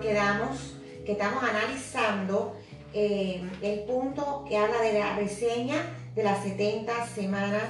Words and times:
quedamos, 0.00 0.76
que 1.04 1.12
estamos 1.12 1.42
analizando 1.42 2.56
eh, 2.92 3.42
el 3.62 3.80
punto 3.80 4.44
que 4.48 4.56
habla 4.56 4.80
de 4.80 4.98
la 4.98 5.16
reseña 5.16 5.76
de 6.14 6.24
las 6.24 6.42
70 6.42 7.06
semanas 7.06 7.62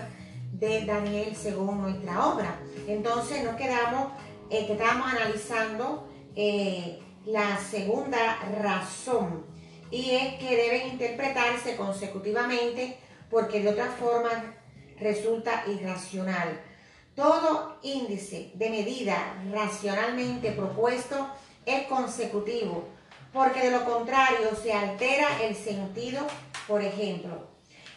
de 0.52 0.84
Daniel 0.84 1.34
según 1.36 1.82
nuestra 1.82 2.26
obra. 2.26 2.58
Entonces 2.86 3.44
nos 3.44 3.56
quedamos, 3.56 4.12
eh, 4.48 4.66
que 4.66 4.72
estábamos 4.72 5.12
analizando 5.12 6.08
eh, 6.36 7.00
la 7.26 7.58
segunda 7.58 8.38
razón 8.62 9.44
y 9.90 10.12
es 10.12 10.34
que 10.34 10.56
deben 10.56 10.88
interpretarse 10.88 11.76
consecutivamente 11.76 12.96
porque 13.30 13.60
de 13.60 13.70
otra 13.70 13.86
forma 13.86 14.54
resulta 14.98 15.64
irracional. 15.66 16.60
Todo 17.14 17.78
índice 17.82 18.52
de 18.54 18.70
medida 18.70 19.34
racionalmente 19.52 20.52
propuesto 20.52 21.28
es 21.76 21.86
consecutivo, 21.86 22.88
porque 23.32 23.60
de 23.60 23.70
lo 23.70 23.84
contrario 23.84 24.54
se 24.60 24.72
altera 24.72 25.42
el 25.42 25.54
sentido. 25.54 26.26
Por 26.66 26.82
ejemplo, 26.82 27.48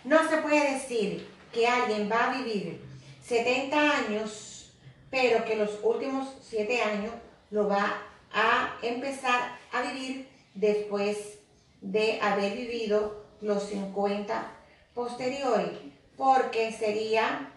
no 0.03 0.27
se 0.29 0.37
puede 0.37 0.73
decir 0.73 1.27
que 1.51 1.67
alguien 1.67 2.09
va 2.11 2.31
a 2.31 2.37
vivir 2.37 2.81
70 3.23 3.97
años, 3.97 4.73
pero 5.09 5.45
que 5.45 5.55
los 5.55 5.79
últimos 5.83 6.27
7 6.41 6.81
años 6.81 7.13
lo 7.51 7.67
va 7.67 8.01
a 8.33 8.77
empezar 8.81 9.57
a 9.71 9.81
vivir 9.81 10.27
después 10.55 11.39
de 11.81 12.19
haber 12.21 12.55
vivido 12.55 13.25
los 13.41 13.63
50 13.63 14.51
posteriores, 14.93 15.69
porque 16.15 16.71
sería 16.71 17.49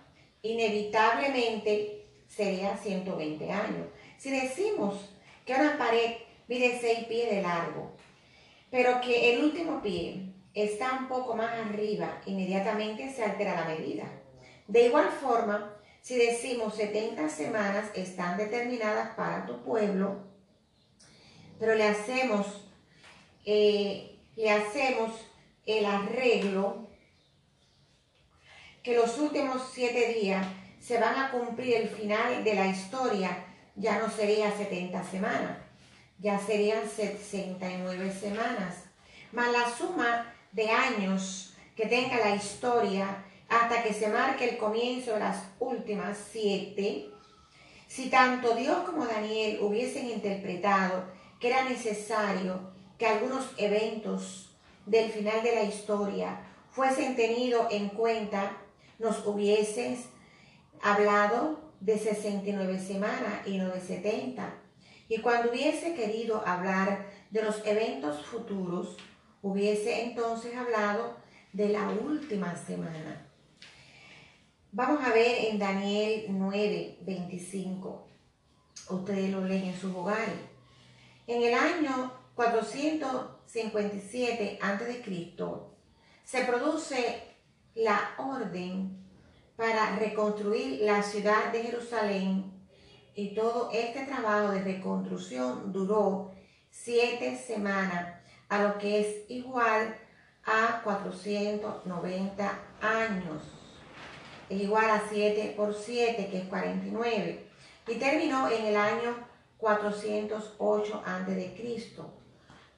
inevitablemente 0.42 2.06
sería 2.28 2.76
120 2.76 3.50
años. 3.50 3.86
Si 4.18 4.30
decimos 4.30 4.94
que 5.44 5.54
una 5.54 5.75
pared 5.86 6.16
mide 6.48 6.78
6 6.80 7.06
pies 7.06 7.30
de 7.30 7.42
largo, 7.42 7.92
pero 8.70 9.00
que 9.00 9.34
el 9.34 9.44
último 9.44 9.80
pie 9.82 10.32
está 10.54 10.94
un 10.94 11.08
poco 11.08 11.34
más 11.34 11.52
arriba, 11.52 12.20
inmediatamente 12.26 13.12
se 13.12 13.24
altera 13.24 13.60
la 13.60 13.66
medida. 13.66 14.04
De 14.66 14.86
igual 14.86 15.08
forma, 15.10 15.76
si 16.00 16.16
decimos 16.16 16.74
70 16.74 17.28
semanas 17.28 17.90
están 17.94 18.36
determinadas 18.36 19.14
para 19.16 19.46
tu 19.46 19.62
pueblo, 19.62 20.24
pero 21.58 21.74
le 21.74 21.84
hacemos, 21.84 22.68
eh, 23.44 24.18
le 24.36 24.50
hacemos 24.50 25.12
el 25.66 25.84
arreglo 25.84 26.88
que 28.82 28.94
los 28.94 29.18
últimos 29.18 29.70
siete 29.72 30.14
días 30.20 30.46
se 30.80 30.98
van 30.98 31.16
a 31.16 31.30
cumplir 31.32 31.74
el 31.74 31.88
final 31.88 32.44
de 32.44 32.54
la 32.54 32.66
historia, 32.66 33.44
ya 33.74 33.98
no 33.98 34.08
sería 34.08 34.50
70 34.56 35.02
semanas, 35.04 35.65
ya 36.18 36.38
serían 36.38 36.88
69 36.88 38.12
semanas, 38.12 38.84
más 39.32 39.52
la 39.52 39.68
suma 39.76 40.32
de 40.52 40.70
años 40.70 41.54
que 41.76 41.86
tenga 41.86 42.18
la 42.18 42.34
historia 42.34 43.24
hasta 43.48 43.82
que 43.82 43.92
se 43.92 44.08
marque 44.08 44.48
el 44.48 44.56
comienzo 44.56 45.12
de 45.12 45.20
las 45.20 45.44
últimas 45.58 46.18
siete, 46.30 47.10
si 47.86 48.08
tanto 48.08 48.54
Dios 48.54 48.78
como 48.80 49.06
Daniel 49.06 49.58
hubiesen 49.60 50.10
interpretado 50.10 51.04
que 51.38 51.48
era 51.48 51.64
necesario 51.64 52.72
que 52.98 53.06
algunos 53.06 53.50
eventos 53.58 54.56
del 54.86 55.10
final 55.10 55.42
de 55.42 55.54
la 55.54 55.62
historia 55.62 56.40
fuesen 56.70 57.14
tenidos 57.16 57.66
en 57.70 57.88
cuenta 57.90 58.56
nos 58.98 59.26
hubieses 59.26 60.06
hablado 60.82 61.60
de 61.80 61.98
69 61.98 62.78
semanas 62.78 63.46
y 63.46 63.58
no 63.58 63.68
de 63.68 63.80
70. 63.80 64.65
Y 65.08 65.18
cuando 65.18 65.50
hubiese 65.50 65.94
querido 65.94 66.42
hablar 66.46 67.06
de 67.30 67.42
los 67.42 67.64
eventos 67.64 68.26
futuros, 68.26 68.96
hubiese 69.42 70.02
entonces 70.02 70.56
hablado 70.56 71.16
de 71.52 71.68
la 71.68 71.88
última 71.88 72.56
semana. 72.56 73.24
Vamos 74.72 75.04
a 75.04 75.12
ver 75.12 75.44
en 75.46 75.58
Daniel 75.58 76.26
9, 76.28 76.98
25. 77.02 78.08
Ustedes 78.90 79.30
lo 79.30 79.42
leen 79.42 79.66
en 79.66 79.78
sus 79.78 79.94
hogares. 79.94 80.34
En 81.26 81.42
el 81.42 81.54
año 81.54 82.12
457 82.34 84.58
a.C. 84.60 85.32
se 86.24 86.44
produce 86.44 87.22
la 87.74 88.14
orden 88.18 88.98
para 89.56 89.96
reconstruir 89.96 90.82
la 90.82 91.02
ciudad 91.02 91.50
de 91.52 91.62
Jerusalén 91.62 92.55
y 93.16 93.34
todo 93.34 93.70
este 93.72 94.04
trabajo 94.04 94.52
de 94.52 94.62
reconstrucción 94.62 95.72
duró 95.72 96.32
siete 96.70 97.36
semanas, 97.36 98.14
a 98.48 98.62
lo 98.62 98.78
que 98.78 99.00
es 99.00 99.30
igual 99.30 99.96
a 100.44 100.82
490 100.84 102.58
años. 102.80 103.42
Es 104.48 104.60
igual 104.60 104.88
a 104.88 105.02
7 105.08 105.54
por 105.56 105.74
7, 105.74 106.28
que 106.30 106.38
es 106.38 106.44
49. 106.44 107.48
Y 107.88 107.94
terminó 107.96 108.48
en 108.48 108.66
el 108.66 108.76
año 108.76 109.16
408 109.58 111.02
a.C. 111.04 111.92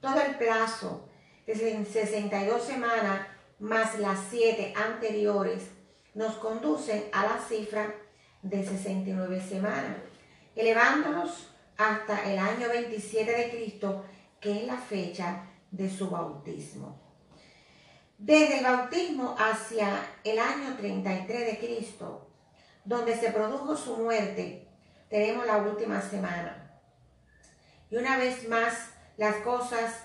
Todo 0.00 0.20
el 0.20 0.36
plazo 0.36 1.08
de 1.46 1.54
62 1.84 2.62
semanas 2.62 3.26
más 3.58 3.98
las 3.98 4.20
siete 4.30 4.72
anteriores 4.76 5.70
nos 6.14 6.36
conducen 6.36 7.04
a 7.12 7.24
la 7.24 7.38
cifra 7.38 7.92
de 8.42 8.64
69 8.64 9.42
semanas, 9.42 9.96
elevándonos 10.58 11.54
hasta 11.76 12.30
el 12.30 12.36
año 12.36 12.68
27 12.68 13.30
de 13.30 13.50
Cristo, 13.50 14.04
que 14.40 14.58
es 14.58 14.66
la 14.66 14.76
fecha 14.76 15.44
de 15.70 15.88
su 15.88 16.10
bautismo. 16.10 17.00
Desde 18.18 18.58
el 18.58 18.64
bautismo 18.64 19.36
hacia 19.38 20.04
el 20.24 20.40
año 20.40 20.76
33 20.76 21.46
de 21.46 21.58
Cristo, 21.58 22.28
donde 22.84 23.16
se 23.16 23.30
produjo 23.30 23.76
su 23.76 23.96
muerte, 23.98 24.66
tenemos 25.08 25.46
la 25.46 25.58
última 25.58 26.02
semana. 26.02 26.80
Y 27.88 27.96
una 27.96 28.18
vez 28.18 28.48
más, 28.48 28.90
las 29.16 29.36
cosas 29.36 30.02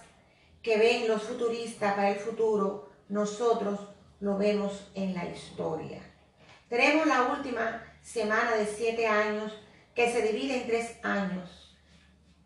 que 0.61 0.77
ven 0.77 1.07
los 1.07 1.23
futuristas 1.23 1.95
para 1.95 2.11
el 2.11 2.19
futuro 2.19 2.91
nosotros 3.09 3.79
lo 4.19 4.37
vemos 4.37 4.91
en 4.93 5.15
la 5.15 5.25
historia. 5.25 6.01
Tenemos 6.69 7.07
la 7.07 7.23
última 7.23 7.83
semana 8.03 8.55
de 8.55 8.67
siete 8.67 9.07
años 9.07 9.51
que 9.95 10.11
se 10.11 10.21
divide 10.21 10.61
en 10.61 10.67
tres 10.67 10.95
años, 11.03 11.77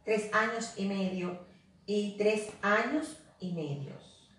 tres 0.03 0.33
años 0.33 0.73
y 0.77 0.85
medio 0.85 1.45
y 1.85 2.15
tres 2.17 2.49
años 2.61 3.17
y 3.39 3.53
medios. 3.53 4.29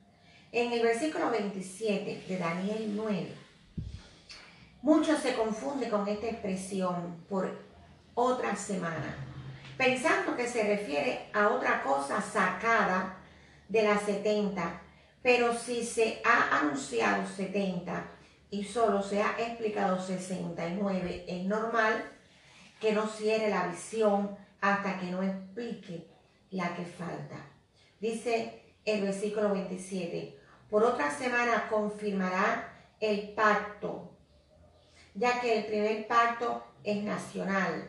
En 0.53 0.73
el 0.73 0.83
versículo 0.83 1.31
27 1.31 2.25
de 2.29 2.39
Daniel 2.39 2.93
9, 2.95 3.33
muchos 4.83 5.21
se 5.21 5.35
confunden 5.35 5.91
con 5.91 6.09
esta 6.09 6.27
expresión 6.27 7.25
por 7.29 7.59
otra 8.15 8.57
semana, 8.57 9.17
pensando 9.77 10.37
que 10.37 10.49
se 10.49 10.63
refiere 10.63 11.29
a 11.33 11.49
otra 11.49 11.83
cosa 11.83 12.21
sacada 12.21 13.19
de 13.69 13.83
las 13.83 14.03
70 14.03 14.83
pero 15.23 15.55
si 15.55 15.85
se 15.85 16.23
ha 16.25 16.59
anunciado 16.59 17.27
70 17.27 18.03
y 18.51 18.65
solo 18.65 19.03
se 19.03 19.21
ha 19.21 19.35
explicado 19.39 20.01
69, 20.01 21.25
es 21.29 21.45
normal 21.45 22.03
que 22.81 22.93
no 22.93 23.07
cierre 23.07 23.51
la 23.51 23.67
visión 23.67 24.37
hasta 24.61 24.99
que 24.99 25.07
no 25.07 25.23
explique 25.23 26.09
la 26.51 26.75
que 26.75 26.85
falta. 26.85 27.37
Dice 28.01 28.63
el 28.85 29.03
versículo 29.03 29.53
27, 29.53 30.39
por 30.71 30.85
otra 30.85 31.11
semana 31.11 31.69
confirmará 31.69 32.73
el 33.01 33.31
pacto, 33.31 34.11
ya 35.15 35.41
que 35.41 35.59
el 35.59 35.67
primer 35.67 36.07
pacto 36.07 36.65
es 36.85 37.03
nacional. 37.03 37.89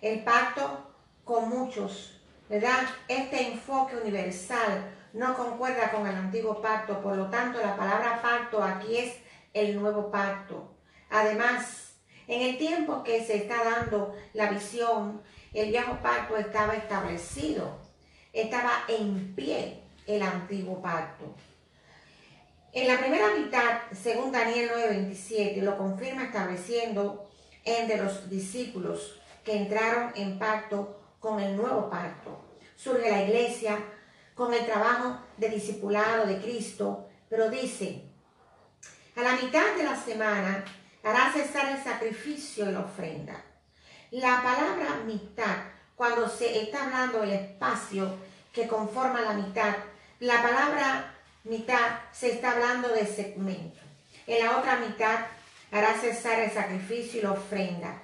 El 0.00 0.24
pacto 0.24 0.94
con 1.24 1.48
muchos, 1.48 2.20
¿verdad? 2.48 2.82
Este 3.08 3.52
enfoque 3.52 3.96
universal 3.96 4.92
no 5.12 5.36
concuerda 5.36 5.90
con 5.90 6.06
el 6.06 6.14
antiguo 6.14 6.60
pacto, 6.60 7.00
por 7.00 7.16
lo 7.16 7.28
tanto 7.28 7.60
la 7.60 7.76
palabra 7.76 8.20
pacto 8.22 8.62
aquí 8.62 8.96
es 8.96 9.16
el 9.52 9.80
nuevo 9.80 10.10
pacto. 10.10 10.74
Además, 11.10 11.81
en 12.28 12.42
el 12.42 12.58
tiempo 12.58 13.02
que 13.02 13.24
se 13.24 13.36
está 13.36 13.64
dando 13.64 14.14
la 14.32 14.50
visión, 14.50 15.22
el 15.52 15.70
viejo 15.70 15.98
pacto 16.02 16.36
estaba 16.36 16.74
establecido, 16.74 17.78
estaba 18.32 18.84
en 18.88 19.34
pie 19.34 19.80
el 20.06 20.22
antiguo 20.22 20.80
pacto. 20.80 21.34
En 22.72 22.88
la 22.88 22.98
primera 22.98 23.34
mitad, 23.34 23.82
según 23.92 24.32
Daniel 24.32 24.70
9:27, 24.74 25.60
lo 25.60 25.76
confirma 25.76 26.24
estableciendo 26.24 27.28
entre 27.64 27.98
los 27.98 28.30
discípulos 28.30 29.20
que 29.44 29.56
entraron 29.56 30.12
en 30.14 30.38
pacto 30.38 31.00
con 31.20 31.38
el 31.40 31.56
nuevo 31.56 31.90
pacto. 31.90 32.40
Surge 32.76 33.10
la 33.10 33.22
iglesia 33.22 33.78
con 34.34 34.54
el 34.54 34.64
trabajo 34.64 35.18
de 35.36 35.50
discipulado 35.50 36.26
de 36.26 36.38
Cristo, 36.40 37.08
pero 37.28 37.50
dice, 37.50 38.02
a 39.16 39.22
la 39.22 39.36
mitad 39.36 39.76
de 39.76 39.84
la 39.84 39.96
semana 39.96 40.64
hará 41.02 41.32
cesar 41.32 41.72
el 41.76 41.82
sacrificio 41.82 42.68
y 42.68 42.72
la 42.72 42.80
ofrenda. 42.80 43.42
La 44.10 44.42
palabra 44.42 45.02
mitad, 45.06 45.56
cuando 45.96 46.28
se 46.28 46.62
está 46.62 46.84
hablando 46.84 47.20
del 47.20 47.32
espacio 47.32 48.14
que 48.52 48.68
conforma 48.68 49.20
la 49.22 49.32
mitad, 49.34 49.74
la 50.20 50.42
palabra 50.42 51.14
mitad 51.44 52.00
se 52.12 52.32
está 52.32 52.52
hablando 52.52 52.88
de 52.88 53.06
segmento. 53.06 53.80
En 54.26 54.44
la 54.44 54.58
otra 54.58 54.76
mitad 54.76 55.26
hará 55.70 55.94
cesar 55.94 56.40
el 56.40 56.50
sacrificio 56.50 57.20
y 57.20 57.22
la 57.22 57.32
ofrenda. 57.32 58.02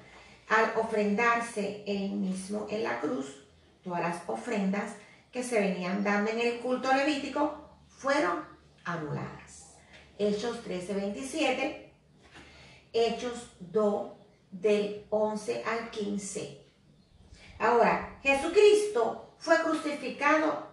Al 0.49 0.73
ofrendarse 0.77 1.85
él 1.87 2.11
mismo 2.13 2.67
en 2.71 2.83
la 2.83 3.01
cruz, 3.01 3.45
todas 3.85 4.01
las 4.01 4.23
ofrendas 4.27 4.93
que 5.31 5.43
se 5.43 5.61
venían 5.61 6.03
dando 6.03 6.31
en 6.31 6.41
el 6.41 6.59
culto 6.61 6.93
levítico 6.93 7.69
fueron 7.89 8.45
anuladas. 8.85 9.75
Hechos 10.19 10.65
13:27, 10.65 11.88
Hechos 13.07 13.51
2 13.61 14.13
del 14.51 15.07
11 15.11 15.65
al 15.65 15.91
15. 15.91 16.59
Ahora, 17.59 18.19
Jesucristo 18.23 19.35
fue 19.39 19.61
crucificado 19.63 20.67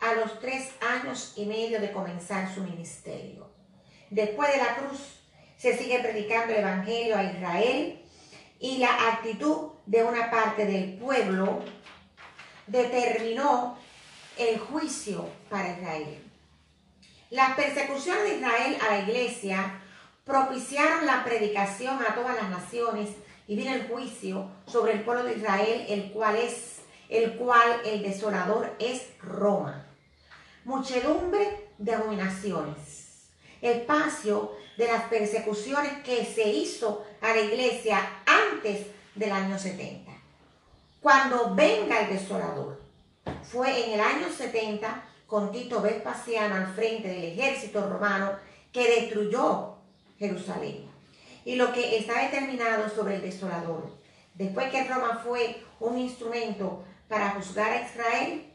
a 0.00 0.14
los 0.14 0.40
tres 0.40 0.70
años 0.80 1.34
y 1.36 1.46
medio 1.46 1.80
de 1.80 1.92
comenzar 1.92 2.52
su 2.52 2.62
ministerio. 2.62 3.48
Después 4.10 4.50
de 4.52 4.58
la 4.58 4.76
cruz, 4.76 5.20
se 5.56 5.76
sigue 5.76 6.00
predicando 6.00 6.52
el 6.52 6.60
Evangelio 6.60 7.16
a 7.16 7.24
Israel 7.24 8.02
y 8.58 8.78
la 8.78 9.12
actitud 9.12 9.72
de 9.86 10.04
una 10.04 10.30
parte 10.30 10.66
del 10.66 10.94
pueblo 10.94 11.62
determinó 12.66 13.78
el 14.38 14.58
juicio 14.58 15.28
para 15.48 15.72
Israel. 15.72 16.18
Las 17.30 17.54
persecuciones 17.54 18.24
de 18.24 18.36
Israel 18.36 18.78
a 18.80 18.90
la 18.90 18.98
iglesia 19.00 19.81
propiciaron 20.24 21.06
la 21.06 21.24
predicación 21.24 21.98
a 22.02 22.14
todas 22.14 22.36
las 22.36 22.50
naciones 22.50 23.10
y 23.46 23.56
vino 23.56 23.72
el 23.72 23.88
juicio 23.88 24.48
sobre 24.66 24.92
el 24.92 25.02
pueblo 25.02 25.24
de 25.24 25.36
Israel, 25.36 25.86
el 25.88 26.12
cual 26.12 26.36
es 26.36 26.82
el 27.08 27.36
cual 27.36 27.82
el 27.84 28.02
desolador 28.02 28.74
es 28.78 29.02
Roma. 29.20 29.86
Muchedumbre 30.64 31.68
de 31.76 31.94
abominaciones. 31.94 33.28
Espacio 33.60 34.52
de 34.78 34.86
las 34.86 35.04
persecuciones 35.04 36.02
que 36.04 36.24
se 36.24 36.48
hizo 36.48 37.04
a 37.20 37.28
la 37.34 37.40
iglesia 37.40 38.00
antes 38.24 38.86
del 39.14 39.30
año 39.30 39.58
70. 39.58 40.10
Cuando 41.02 41.54
venga 41.54 42.00
el 42.00 42.18
desolador, 42.18 42.80
fue 43.42 43.84
en 43.84 43.92
el 43.92 44.00
año 44.00 44.28
70 44.34 45.04
con 45.26 45.52
Tito 45.52 45.82
Vespasiano 45.82 46.54
al 46.54 46.74
frente 46.74 47.08
del 47.08 47.24
ejército 47.24 47.88
romano 47.88 48.32
que 48.72 49.00
destruyó 49.00 49.76
Jerusalén. 50.22 50.84
Y 51.44 51.56
lo 51.56 51.72
que 51.72 51.98
está 51.98 52.22
determinado 52.22 52.88
sobre 52.88 53.16
el 53.16 53.22
desolador, 53.22 53.90
después 54.34 54.70
que 54.70 54.84
Roma 54.84 55.20
fue 55.24 55.60
un 55.80 55.98
instrumento 55.98 56.84
para 57.08 57.30
juzgar 57.30 57.72
a 57.72 57.82
Israel, 57.82 58.46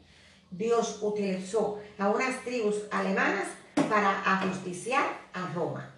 Dios 0.50 1.00
utilizó 1.02 1.82
a 2.00 2.10
unas 2.10 2.42
tribus 2.44 2.84
alemanas 2.90 3.48
para 3.90 4.22
ajusticiar 4.22 5.06
a 5.34 5.48
Roma. 5.54 5.94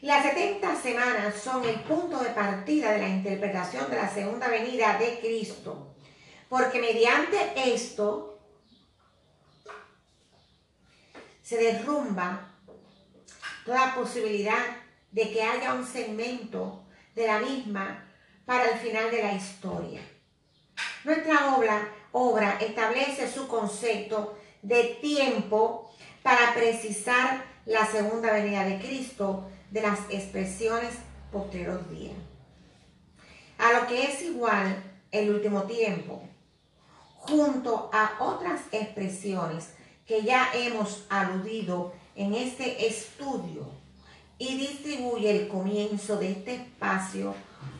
Las 0.00 0.22
70 0.24 0.76
semanas 0.76 1.34
son 1.34 1.64
el 1.64 1.80
punto 1.80 2.18
de 2.18 2.30
partida 2.30 2.92
de 2.92 2.98
la 2.98 3.08
interpretación 3.08 3.90
de 3.90 3.96
la 3.96 4.08
segunda 4.08 4.48
venida 4.48 4.98
de 4.98 5.18
Cristo, 5.20 5.94
porque 6.48 6.80
mediante 6.80 7.74
esto 7.74 8.38
se 11.42 11.58
derrumba 11.58 12.55
toda 13.66 13.94
posibilidad 13.96 14.64
de 15.10 15.30
que 15.32 15.42
haya 15.42 15.74
un 15.74 15.84
segmento 15.84 16.84
de 17.16 17.26
la 17.26 17.40
misma 17.40 18.04
para 18.46 18.70
el 18.70 18.78
final 18.78 19.10
de 19.10 19.22
la 19.22 19.32
historia. 19.32 20.00
Nuestra 21.04 21.56
obra, 21.56 21.88
obra 22.12 22.58
establece 22.60 23.30
su 23.30 23.48
concepto 23.48 24.38
de 24.62 24.96
tiempo 25.02 25.90
para 26.22 26.54
precisar 26.54 27.44
la 27.66 27.84
segunda 27.86 28.32
venida 28.32 28.64
de 28.64 28.78
Cristo 28.78 29.50
de 29.70 29.82
las 29.82 29.98
expresiones 30.10 30.94
posteriores 31.32 31.90
días. 31.90 32.14
A 33.58 33.72
lo 33.72 33.86
que 33.88 34.04
es 34.04 34.22
igual 34.22 34.82
el 35.10 35.30
último 35.30 35.64
tiempo, 35.64 36.22
junto 37.16 37.90
a 37.92 38.16
otras 38.20 38.60
expresiones 38.70 39.70
que 40.06 40.22
ya 40.22 40.50
hemos 40.54 41.04
aludido 41.08 41.92
en 42.16 42.34
este 42.34 42.86
estudio 42.86 43.70
y 44.38 44.56
distribuye 44.56 45.30
el 45.30 45.48
comienzo 45.48 46.16
de 46.16 46.32
este 46.32 46.54
espacio 46.54 47.34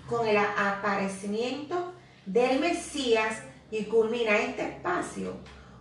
con 0.08 0.26
el 0.26 0.36
aparecimiento 0.36 1.92
del 2.24 2.60
Mesías 2.60 3.42
y 3.70 3.84
culmina 3.84 4.36
este 4.36 4.62
espacio 4.62 5.36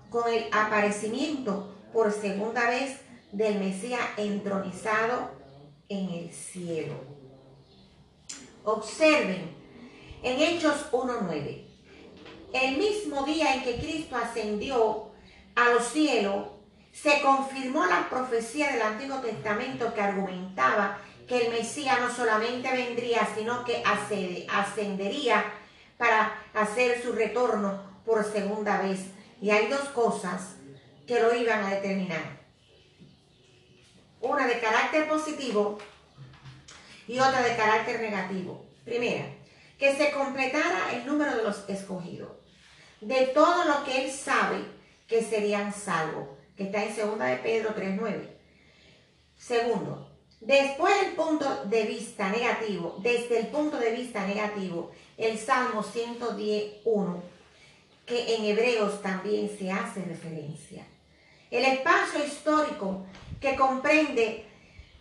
con 0.10 0.32
el 0.32 0.46
aparecimiento 0.52 1.76
por 1.94 2.12
segunda 2.12 2.70
vez 2.70 3.00
del 3.32 3.60
Mesías 3.60 4.02
entronizado 4.18 5.32
en 5.90 6.10
el 6.10 6.32
cielo. 6.32 6.96
Observen 8.64 9.56
en 10.24 10.42
Hechos 10.42 10.92
1.9, 10.92 11.66
el 12.54 12.78
mismo 12.78 13.24
día 13.26 13.56
en 13.56 13.64
que 13.64 13.78
Cristo 13.78 14.16
ascendió 14.16 15.10
a 15.56 15.70
los 15.70 15.86
cielos, 15.86 16.48
se 17.02 17.22
confirmó 17.22 17.86
la 17.86 18.10
profecía 18.10 18.72
del 18.72 18.82
Antiguo 18.82 19.20
Testamento 19.20 19.94
que 19.94 20.02
argumentaba 20.02 20.98
que 21.28 21.46
el 21.46 21.52
Mesías 21.52 22.00
no 22.00 22.10
solamente 22.14 22.72
vendría, 22.72 23.28
sino 23.36 23.66
que 23.66 23.84
ascendería 23.84 25.44
para 25.98 26.34
hacer 26.54 27.02
su 27.02 27.12
retorno 27.12 27.82
por 28.06 28.24
segunda 28.24 28.82
vez. 28.82 29.08
Y 29.42 29.50
hay 29.50 29.68
dos 29.68 29.90
cosas 29.90 30.56
que 31.06 31.20
lo 31.20 31.36
iban 31.36 31.64
a 31.64 31.70
determinar 31.70 32.46
una 34.22 34.48
de 34.48 34.60
carácter 34.60 35.08
positivo 35.08 35.78
y 37.08 37.20
otra 37.20 37.42
de 37.42 37.56
carácter 37.56 38.02
negativo. 38.02 38.66
Primera, 38.84 39.26
que 39.78 39.96
se 39.96 40.12
completara 40.12 40.94
el 40.94 41.06
número 41.06 41.36
de 41.36 41.44
los 41.44 41.68
escogidos, 41.70 42.32
de 43.02 43.28
todo 43.28 43.66
lo 43.66 43.84
que 43.84 44.06
él 44.06 44.12
sabe 44.12 44.64
que 45.08 45.24
serían 45.24 45.74
salvos, 45.74 46.30
que 46.56 46.64
está 46.64 46.84
en 46.84 46.96
2 46.96 47.20
de 47.20 47.38
Pedro 47.38 47.76
3.9. 47.76 48.30
Segundo, 49.38 50.10
después 50.42 51.02
del 51.02 51.14
punto 51.14 51.66
de 51.66 51.84
vista 51.84 52.30
negativo, 52.30 52.98
desde 53.02 53.40
el 53.40 53.48
punto 53.48 53.78
de 53.78 53.92
vista 53.92 54.26
negativo, 54.26 54.92
el 55.18 55.38
Salmo 55.38 55.84
110.1, 55.84 57.22
que 58.06 58.36
en 58.36 58.46
Hebreos 58.46 59.02
también 59.02 59.50
se 59.58 59.72
hace 59.72 60.04
referencia. 60.04 60.86
El 61.52 61.66
espacio 61.66 62.26
histórico 62.26 63.06
que 63.40 63.56
comprende 63.56 64.46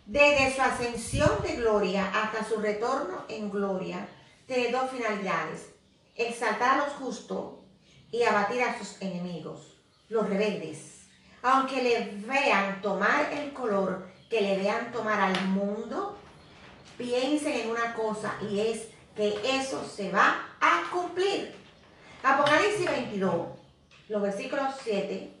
desde 0.05 0.55
su 0.55 0.61
ascensión 0.61 1.41
de 1.41 1.55
gloria 1.55 2.11
hasta 2.11 2.47
su 2.47 2.57
retorno 2.57 3.25
en 3.27 3.49
gloria, 3.49 4.07
tiene 4.45 4.71
dos 4.71 4.91
finalidades. 4.91 5.69
Exaltar 6.15 6.79
a 6.79 6.85
los 6.85 6.93
justos 6.93 7.55
y 8.11 8.23
abatir 8.23 8.61
a 8.61 8.77
sus 8.77 9.01
enemigos, 9.01 9.77
los 10.09 10.29
rebeldes. 10.29 10.94
Aunque 11.47 11.79
le 11.83 12.09
vean 12.25 12.81
tomar 12.81 13.31
el 13.31 13.53
color 13.53 14.07
que 14.31 14.41
le 14.41 14.57
vean 14.57 14.91
tomar 14.91 15.21
al 15.21 15.47
mundo, 15.49 16.17
piensen 16.97 17.53
en 17.53 17.69
una 17.69 17.93
cosa 17.93 18.35
y 18.49 18.61
es 18.61 18.87
que 19.15 19.35
eso 19.43 19.87
se 19.87 20.11
va 20.11 20.43
a 20.59 20.89
cumplir. 20.91 21.53
Apocalipsis 22.23 22.89
22, 22.89 23.47
los 24.09 24.21
versículos 24.23 24.73
7, 24.83 25.33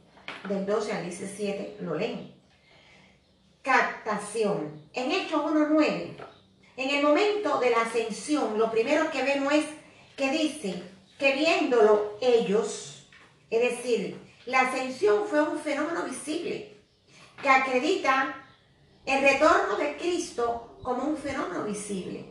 del 0.47 0.65
12 0.67 0.93
al 0.93 1.03
17, 1.05 1.77
lo 1.81 1.95
leen 1.95 2.35
captación. 3.63 4.79
En 4.93 5.11
Hechos 5.11 5.41
1.9, 5.41 6.17
en 6.77 6.89
el 6.91 7.03
momento 7.03 7.57
de 7.57 7.71
la 7.71 7.81
ascensión, 7.81 8.59
lo 8.59 8.69
primero 8.69 9.09
que 9.09 9.23
vemos 9.23 9.51
es 9.51 9.65
que 10.15 10.29
dice 10.29 10.83
que 11.17 11.33
viéndolo 11.33 12.19
ellos, 12.21 13.07
es 13.49 13.59
decir, 13.59 14.24
la 14.45 14.61
ascensión 14.61 15.25
fue 15.27 15.41
un 15.41 15.59
fenómeno 15.59 16.03
visible 16.03 16.77
que 17.41 17.49
acredita 17.49 18.35
el 19.05 19.21
retorno 19.21 19.75
de 19.77 19.97
Cristo 19.97 20.77
como 20.83 21.03
un 21.03 21.17
fenómeno 21.17 21.63
visible. 21.63 22.25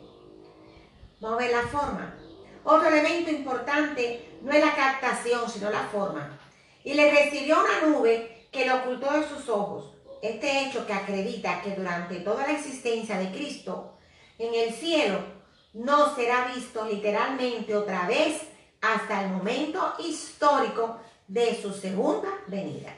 Vamos 1.20 1.40
a 1.40 1.44
ver 1.44 1.52
la 1.52 1.62
forma. 1.62 2.16
Otro 2.64 2.88
elemento 2.88 3.30
importante 3.30 4.38
no 4.42 4.52
es 4.52 4.64
la 4.64 4.74
captación, 4.74 5.48
sino 5.48 5.70
la 5.70 5.84
forma. 5.88 6.38
Y 6.84 6.94
le 6.94 7.10
recibió 7.10 7.58
una 7.60 7.88
nube 7.88 8.48
que 8.50 8.64
le 8.64 8.72
ocultó 8.72 9.12
de 9.12 9.28
sus 9.28 9.48
ojos 9.48 9.94
este 10.22 10.62
hecho 10.62 10.86
que 10.86 10.92
acredita 10.94 11.60
que 11.60 11.74
durante 11.74 12.20
toda 12.20 12.46
la 12.46 12.52
existencia 12.52 13.18
de 13.18 13.30
Cristo 13.30 13.98
en 14.38 14.54
el 14.54 14.72
cielo 14.72 15.18
no 15.74 16.14
será 16.14 16.46
visto 16.54 16.86
literalmente 16.86 17.76
otra 17.76 18.06
vez 18.06 18.40
hasta 18.80 19.22
el 19.22 19.30
momento 19.32 19.94
histórico 19.98 20.98
de 21.28 21.60
su 21.60 21.72
segunda 21.72 22.28
venida. 22.46 22.94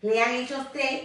Lean 0.00 0.34
Hechos 0.34 0.70
3 0.72 1.02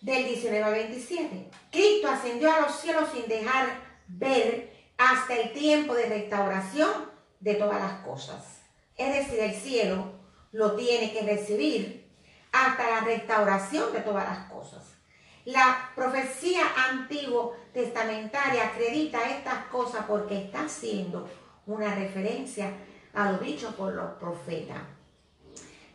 del 0.00 0.24
19 0.24 0.62
al 0.62 0.72
27. 0.72 1.50
Cristo 1.70 2.08
ascendió 2.08 2.52
a 2.52 2.60
los 2.60 2.76
cielos 2.76 3.08
sin 3.12 3.26
dejar 3.26 3.68
ver 4.06 4.72
hasta 4.96 5.34
el 5.34 5.52
tiempo 5.52 5.94
de 5.94 6.06
restauración 6.06 6.90
de 7.40 7.54
todas 7.54 7.80
las 7.80 8.00
cosas. 8.04 8.60
Es 8.96 9.14
decir, 9.14 9.40
el 9.40 9.54
cielo 9.54 10.12
lo 10.52 10.76
tiene 10.76 11.12
que 11.12 11.22
recibir 11.22 12.08
hasta 12.52 12.90
la 12.90 13.00
restauración 13.00 13.92
de 13.92 14.00
todas 14.00 14.24
las 14.24 14.50
cosas. 14.50 14.82
La 15.44 15.92
profecía 15.94 16.62
antiguo 16.90 17.56
testamentaria 17.72 18.66
acredita 18.66 19.30
estas 19.30 19.64
cosas 19.66 20.04
porque 20.06 20.42
está 20.42 20.64
haciendo 20.64 21.28
una 21.66 21.94
referencia 21.94 22.72
a 23.14 23.32
lo 23.32 23.38
dicho 23.38 23.74
por 23.76 23.94
los 23.94 24.12
profetas. 24.14 24.97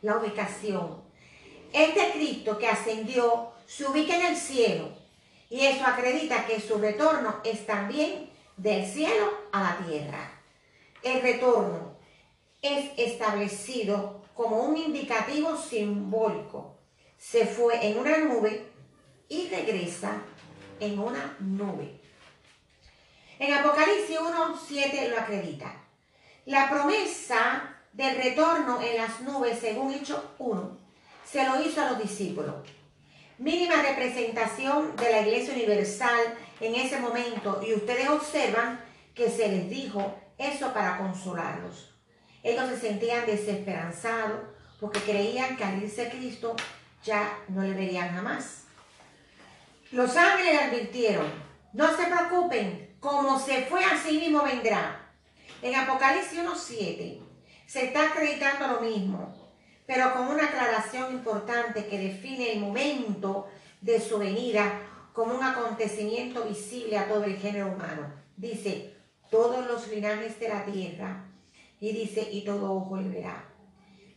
La 0.03 0.17
ubicación. 0.17 1.01
Este 1.71 2.11
Cristo 2.11 2.59
que 2.59 2.67
ascendió 2.67 3.53
se 3.65 3.87
ubica 3.87 4.15
en 4.15 4.25
el 4.27 4.37
cielo 4.37 4.89
y 5.49 5.65
eso 5.65 5.85
acredita 5.85 6.45
que 6.45 6.59
su 6.59 6.77
retorno 6.77 7.37
es 7.43 7.65
también 7.65 8.29
del 8.57 8.85
cielo 8.85 9.31
a 9.53 9.63
la 9.63 9.87
tierra. 9.87 10.41
El 11.01 11.21
retorno 11.21 11.97
es 12.61 12.91
establecido 12.97 14.21
como 14.35 14.57
un 14.63 14.77
indicativo 14.77 15.55
simbólico. 15.57 16.75
Se 17.17 17.45
fue 17.45 17.87
en 17.87 17.97
una 17.97 18.17
nube 18.17 18.67
y 19.29 19.47
regresa 19.47 20.21
en 20.81 20.99
una 20.99 21.37
nube. 21.39 22.01
En 23.39 23.53
Apocalipsis 23.53 24.19
1.7 24.19 25.09
lo 25.09 25.17
acredita. 25.17 25.73
La 26.45 26.69
promesa 26.69 27.72
del 27.93 28.15
retorno 28.15 28.81
en 28.81 28.97
las 28.97 29.21
nubes, 29.21 29.59
según 29.59 29.93
Hechos 29.93 30.19
1, 30.39 30.77
se 31.23 31.47
lo 31.47 31.61
hizo 31.61 31.81
a 31.81 31.91
los 31.91 32.01
discípulos. 32.01 32.55
Mínima 33.37 33.81
representación 33.81 34.95
de 34.95 35.11
la 35.11 35.21
Iglesia 35.21 35.53
Universal 35.53 36.19
en 36.59 36.75
ese 36.75 36.99
momento 36.99 37.61
y 37.65 37.73
ustedes 37.73 38.09
observan 38.09 38.79
que 39.13 39.29
se 39.29 39.47
les 39.47 39.69
dijo 39.69 40.15
eso 40.37 40.73
para 40.73 40.97
consolarlos. 40.97 41.95
Ellos 42.41 42.69
se 42.69 42.79
sentían 42.79 43.25
desesperanzados 43.25 44.41
porque 44.79 44.99
creían 44.99 45.55
que 45.55 45.63
al 45.63 45.81
irse 45.81 46.09
Cristo 46.09 46.55
ya 47.03 47.39
no 47.47 47.61
le 47.61 47.73
verían 47.73 48.13
jamás. 48.15 48.63
Los 49.91 50.15
ángeles 50.17 50.61
advirtieron, 50.61 51.27
no 51.73 51.95
se 51.95 52.05
preocupen, 52.05 52.95
como 52.99 53.39
se 53.39 53.65
fue 53.65 53.83
así 53.85 54.17
mismo 54.17 54.43
vendrá. 54.43 54.99
En 55.61 55.75
Apocalipsis 55.75 56.39
1.7 56.39 57.22
se 57.73 57.85
está 57.85 58.09
acreditando 58.09 58.67
lo 58.67 58.81
mismo, 58.81 59.33
pero 59.87 60.13
con 60.13 60.27
una 60.27 60.45
aclaración 60.45 61.11
importante 61.11 61.87
que 61.87 61.97
define 61.97 62.51
el 62.51 62.59
momento 62.59 63.47
de 63.81 63.99
su 63.99 64.19
venida 64.19 64.79
como 65.11 65.33
un 65.33 65.43
acontecimiento 65.43 66.43
visible 66.43 66.99
a 66.99 67.07
todo 67.07 67.23
el 67.23 67.35
género 67.37 67.69
humano. 67.69 68.13
Dice, 68.37 68.93
todos 69.31 69.65
los 69.65 69.87
linajes 69.87 70.39
de 70.39 70.49
la 70.49 70.63
tierra, 70.65 71.25
y 71.79 71.93
dice, 71.93 72.29
y 72.31 72.45
todo 72.45 72.75
ojo 72.75 72.97
le 72.97 73.09
verá. 73.09 73.43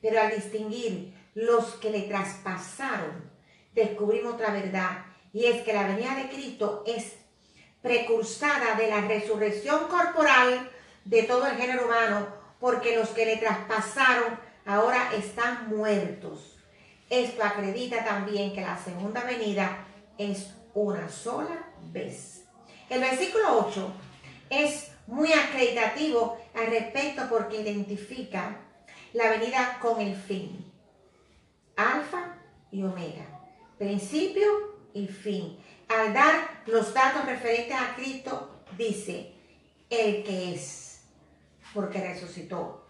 Pero 0.02 0.20
al 0.20 0.36
distinguir 0.36 1.14
los 1.32 1.76
que 1.76 1.88
le 1.88 2.02
traspasaron, 2.02 3.30
descubrimos 3.72 4.34
otra 4.34 4.52
verdad, 4.52 5.06
y 5.32 5.46
es 5.46 5.62
que 5.62 5.72
la 5.72 5.88
venida 5.88 6.14
de 6.14 6.28
Cristo 6.28 6.84
es 6.86 7.14
precursada 7.80 8.74
de 8.74 8.90
la 8.90 9.00
resurrección 9.00 9.88
corporal 9.88 10.70
de 11.06 11.22
todo 11.22 11.46
el 11.46 11.56
género 11.56 11.86
humano, 11.86 12.44
porque 12.66 12.96
los 12.96 13.10
que 13.10 13.24
le 13.24 13.36
traspasaron 13.36 14.40
ahora 14.64 15.12
están 15.14 15.68
muertos. 15.68 16.58
Esto 17.08 17.44
acredita 17.44 18.04
también 18.04 18.52
que 18.52 18.60
la 18.60 18.76
segunda 18.76 19.22
venida 19.22 19.86
es 20.18 20.52
una 20.74 21.08
sola 21.08 21.72
vez. 21.92 22.42
El 22.90 23.02
versículo 23.02 23.68
8 23.68 23.88
es 24.50 24.90
muy 25.06 25.32
acreditativo 25.32 26.38
al 26.56 26.66
respecto 26.66 27.28
porque 27.30 27.60
identifica 27.60 28.56
la 29.12 29.30
venida 29.30 29.78
con 29.80 30.00
el 30.00 30.16
fin. 30.16 30.68
Alfa 31.76 32.34
y 32.72 32.82
omega. 32.82 33.26
Principio 33.78 34.74
y 34.92 35.06
fin. 35.06 35.56
Al 35.86 36.12
dar 36.12 36.62
los 36.66 36.92
datos 36.92 37.26
referentes 37.26 37.76
a 37.76 37.94
Cristo, 37.94 38.50
dice, 38.76 39.34
el 39.88 40.24
que 40.24 40.54
es 40.56 40.85
porque 41.76 42.00
resucitó, 42.00 42.86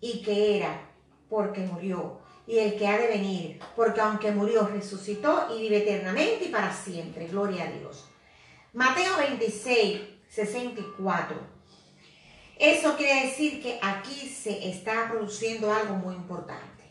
y 0.00 0.22
que 0.22 0.58
era, 0.58 0.90
porque 1.30 1.60
murió, 1.60 2.18
y 2.46 2.58
el 2.58 2.76
que 2.76 2.86
ha 2.86 2.98
de 2.98 3.06
venir, 3.06 3.60
porque 3.76 4.00
aunque 4.00 4.32
murió, 4.32 4.66
resucitó 4.66 5.46
y 5.56 5.62
vive 5.62 5.78
eternamente 5.78 6.46
y 6.46 6.48
para 6.48 6.74
siempre. 6.74 7.28
Gloria 7.28 7.64
a 7.64 7.70
Dios. 7.70 8.04
Mateo 8.72 9.16
26, 9.16 10.00
64. 10.28 11.36
Eso 12.58 12.96
quiere 12.96 13.26
decir 13.26 13.62
que 13.62 13.78
aquí 13.80 14.28
se 14.28 14.68
está 14.68 15.08
produciendo 15.08 15.72
algo 15.72 15.94
muy 15.94 16.16
importante. 16.16 16.84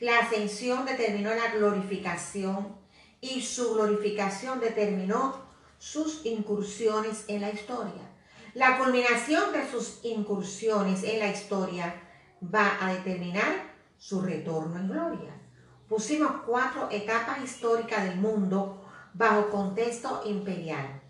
La 0.00 0.20
ascensión 0.20 0.86
determinó 0.86 1.34
la 1.34 1.52
glorificación 1.52 2.76
y 3.20 3.42
su 3.42 3.74
glorificación 3.74 4.58
determinó 4.58 5.36
sus 5.78 6.24
incursiones 6.24 7.24
en 7.28 7.42
la 7.42 7.50
historia. 7.50 8.11
La 8.54 8.76
culminación 8.76 9.50
de 9.54 9.66
sus 9.66 10.00
incursiones 10.02 11.04
en 11.04 11.20
la 11.20 11.28
historia 11.28 11.94
va 12.42 12.76
a 12.82 12.92
determinar 12.92 13.72
su 13.96 14.20
retorno 14.20 14.78
en 14.78 14.88
gloria. 14.88 15.40
Pusimos 15.88 16.32
cuatro 16.46 16.90
etapas 16.90 17.42
históricas 17.42 18.04
del 18.04 18.16
mundo 18.16 18.84
bajo 19.14 19.48
contexto 19.48 20.20
imperial, 20.26 21.00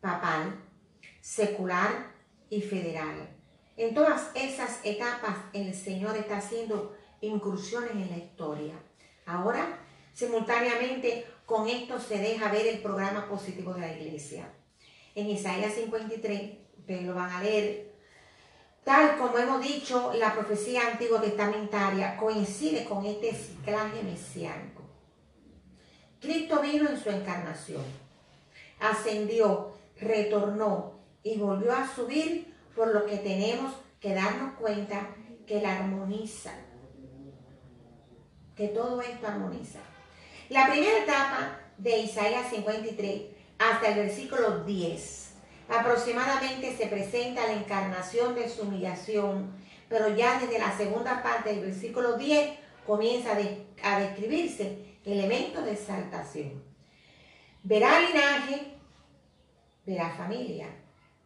papal, 0.00 0.60
secular 1.20 2.10
y 2.50 2.62
federal. 2.62 3.28
En 3.76 3.94
todas 3.94 4.32
esas 4.34 4.80
etapas 4.82 5.36
el 5.52 5.72
Señor 5.74 6.16
está 6.16 6.38
haciendo 6.38 6.96
incursiones 7.20 7.92
en 7.92 8.10
la 8.10 8.16
historia. 8.16 8.74
Ahora, 9.24 9.78
simultáneamente 10.12 11.26
con 11.46 11.68
esto 11.68 12.00
se 12.00 12.18
deja 12.18 12.50
ver 12.50 12.66
el 12.66 12.82
programa 12.82 13.28
positivo 13.28 13.72
de 13.74 13.82
la 13.82 13.92
iglesia. 13.92 14.52
En 15.18 15.28
Isaías 15.28 15.74
53 15.74 16.52
ustedes 16.78 17.02
lo 17.02 17.12
van 17.12 17.28
a 17.28 17.42
leer. 17.42 17.92
Tal 18.84 19.18
como 19.18 19.36
hemos 19.36 19.60
dicho, 19.60 20.12
la 20.14 20.32
profecía 20.32 20.86
antiguo 20.92 21.20
testamentaria 21.20 22.16
coincide 22.16 22.84
con 22.84 23.04
este 23.04 23.34
ciclaje 23.34 24.00
mesiánico. 24.04 24.84
Cristo 26.20 26.60
vino 26.60 26.88
en 26.88 27.00
su 27.00 27.10
encarnación, 27.10 27.82
ascendió, 28.78 29.72
retornó 30.00 31.00
y 31.24 31.36
volvió 31.36 31.72
a 31.72 31.92
subir, 31.92 32.54
por 32.76 32.94
lo 32.94 33.04
que 33.04 33.16
tenemos 33.16 33.74
que 33.98 34.14
darnos 34.14 34.54
cuenta 34.54 35.16
que 35.48 35.60
la 35.60 35.78
armoniza, 35.78 36.54
que 38.54 38.68
todo 38.68 39.00
esto 39.00 39.26
armoniza. 39.26 39.80
La 40.48 40.68
primera 40.70 41.02
etapa 41.02 41.58
de 41.76 41.98
Isaías 41.98 42.50
53 42.50 43.37
hasta 43.58 43.88
el 43.88 43.94
versículo 44.06 44.64
10 44.64 45.28
Aproximadamente 45.68 46.74
se 46.74 46.86
presenta 46.86 47.46
la 47.46 47.52
encarnación 47.52 48.34
de 48.34 48.48
su 48.48 48.62
humillación, 48.62 49.52
pero 49.88 50.08
ya 50.16 50.40
desde 50.40 50.58
la 50.58 50.74
segunda 50.74 51.22
parte 51.22 51.50
del 51.50 51.60
versículo 51.60 52.16
10 52.16 52.58
comienza 52.86 53.32
a, 53.82 54.00
describirse 54.00 54.96
elementos 55.04 55.64
de 55.64 55.72
exaltación. 55.72 56.62
Verá 57.62 58.00
linaje, 58.00 58.78
verá 59.84 60.10
familia, 60.16 60.68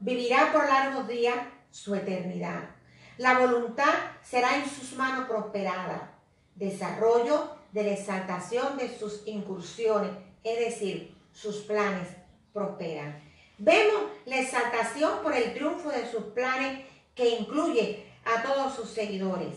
vivirá 0.00 0.52
por 0.52 0.66
largos 0.66 1.06
días 1.06 1.36
su 1.70 1.94
eternidad. 1.94 2.70
La 3.18 3.38
voluntad 3.38 3.94
será 4.22 4.56
en 4.56 4.68
sus 4.68 4.94
manos 4.94 5.28
prosperada. 5.28 6.14
Desarrollo 6.56 7.56
de 7.70 7.84
la 7.84 7.92
exaltación 7.92 8.76
de 8.76 8.88
sus 8.98 9.22
incursiones, 9.26 10.10
es 10.42 10.58
decir, 10.58 11.16
sus 11.32 11.58
planes 11.58 12.08
prosperan. 12.52 13.22
Vemos 13.58 14.02
la 14.26 14.40
exaltación 14.40 15.22
por 15.22 15.34
el 15.34 15.54
triunfo 15.54 15.90
de 15.90 16.10
sus 16.10 16.24
planes 16.34 16.84
que 17.14 17.28
incluye 17.28 18.06
a 18.24 18.42
todos 18.42 18.74
sus 18.74 18.90
seguidores. 18.90 19.54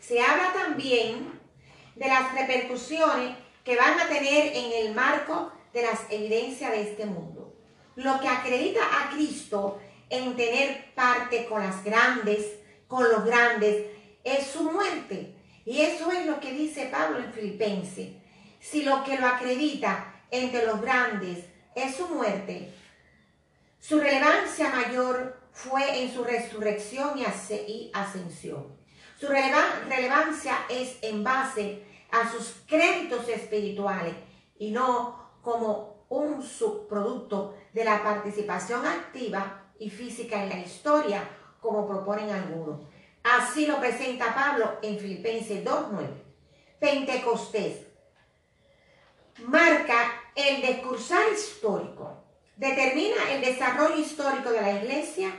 Se 0.00 0.20
habla 0.20 0.52
también 0.52 1.40
de 1.96 2.08
las 2.08 2.34
repercusiones 2.34 3.36
que 3.64 3.76
van 3.76 3.98
a 3.98 4.08
tener 4.08 4.54
en 4.54 4.86
el 4.86 4.94
marco 4.94 5.52
de 5.72 5.82
las 5.82 6.00
evidencias 6.10 6.70
de 6.72 6.82
este 6.82 7.06
mundo. 7.06 7.56
Lo 7.96 8.20
que 8.20 8.28
acredita 8.28 8.80
a 8.82 9.10
Cristo 9.10 9.80
en 10.10 10.36
tener 10.36 10.92
parte 10.94 11.46
con 11.46 11.62
las 11.62 11.82
grandes, 11.82 12.46
con 12.86 13.04
los 13.04 13.24
grandes, 13.24 13.86
es 14.22 14.46
su 14.46 14.70
muerte. 14.70 15.34
Y 15.64 15.80
eso 15.80 16.10
es 16.12 16.26
lo 16.26 16.40
que 16.40 16.52
dice 16.52 16.86
Pablo 16.86 17.18
en 17.18 17.32
Filipenses. 17.32 18.10
Si 18.60 18.82
lo 18.82 19.02
que 19.04 19.18
lo 19.18 19.26
acredita 19.26 20.22
entre 20.30 20.66
los 20.66 20.80
grandes 20.80 21.44
es 21.74 21.96
su 21.96 22.08
muerte, 22.08 22.72
su 23.80 24.00
relevancia 24.00 24.70
mayor 24.70 25.38
fue 25.52 26.02
en 26.02 26.12
su 26.12 26.24
resurrección 26.24 27.18
y 27.18 27.90
ascensión. 27.92 28.66
Su 29.20 29.28
relevancia 29.28 30.56
es 30.68 30.98
en 31.02 31.22
base 31.22 31.82
a 32.10 32.30
sus 32.30 32.54
créditos 32.66 33.28
espirituales 33.28 34.14
y 34.58 34.70
no 34.70 35.30
como 35.42 36.06
un 36.08 36.42
subproducto 36.42 37.54
de 37.72 37.84
la 37.84 38.02
participación 38.02 38.86
activa 38.86 39.64
y 39.78 39.90
física 39.90 40.42
en 40.42 40.48
la 40.48 40.58
historia, 40.60 41.28
como 41.60 41.86
proponen 41.86 42.30
algunos. 42.30 42.80
Así 43.22 43.66
lo 43.66 43.78
presenta 43.80 44.34
Pablo 44.34 44.78
en 44.82 44.98
Filipenses 44.98 45.64
2.9. 45.64 46.06
Pentecostés 46.78 47.83
el 50.34 50.62
discursar 50.62 51.22
histórico, 51.32 52.24
determina 52.56 53.16
el 53.32 53.40
desarrollo 53.40 53.98
histórico 53.98 54.50
de 54.50 54.60
la 54.60 54.72
iglesia 54.82 55.34